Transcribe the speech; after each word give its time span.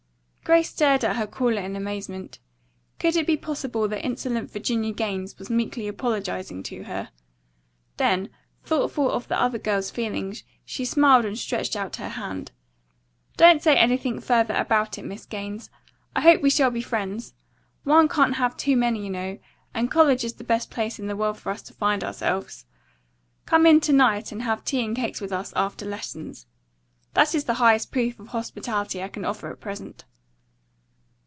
Grace 0.43 0.69
stared 0.69 1.05
at 1.05 1.15
her 1.15 1.25
caller 1.27 1.61
in 1.61 1.77
amazement. 1.77 2.37
Could 2.99 3.15
it 3.15 3.25
be 3.25 3.37
possible 3.37 3.87
that 3.87 4.03
insolent 4.05 4.51
Virginia 4.51 4.91
Gaines 4.91 5.39
was 5.39 5.49
meekly 5.49 5.87
apologizing 5.87 6.61
to 6.63 6.83
her. 6.83 7.09
Then, 7.95 8.29
thoughtful 8.65 9.09
of 9.09 9.29
the 9.29 9.41
other 9.41 9.57
girl's 9.57 9.89
feelings, 9.89 10.43
she 10.65 10.83
smiled 10.83 11.23
and 11.23 11.39
stretched 11.39 11.77
out 11.77 11.95
her 11.97 12.09
hand: 12.09 12.51
"Don't 13.37 13.63
say 13.63 13.77
anything 13.77 14.19
further 14.19 14.53
about 14.55 14.97
it, 14.97 15.05
Miss 15.05 15.25
Gaines. 15.25 15.69
I 16.17 16.19
hope 16.19 16.41
we 16.41 16.49
shall 16.49 16.69
be 16.71 16.81
friends. 16.81 17.33
One 17.85 18.09
can't 18.09 18.35
have 18.35 18.57
too 18.57 18.75
many, 18.75 19.05
you 19.05 19.09
know, 19.09 19.39
and 19.73 19.89
college 19.89 20.25
is 20.25 20.33
the 20.33 20.43
best 20.43 20.69
place 20.69 20.99
in 20.99 21.07
the 21.07 21.15
world 21.15 21.37
for 21.39 21.49
us 21.53 21.61
to 21.61 21.73
find 21.73 22.03
ourselves. 22.03 22.65
Come 23.45 23.65
in 23.65 23.79
to 23.81 23.93
night 23.93 24.33
and 24.33 24.41
have 24.41 24.65
tea 24.65 24.83
and 24.83 24.97
cakes 24.97 25.21
with 25.21 25.31
us 25.31 25.53
after 25.55 25.85
lessons. 25.85 26.45
That 27.13 27.33
is 27.33 27.45
the 27.45 27.53
highest 27.63 27.93
proof 27.93 28.19
of 28.19 28.29
hospitality 28.29 29.01
I 29.01 29.07
can 29.07 29.23
offer 29.23 29.49
at 29.49 29.61
present." 29.61 30.03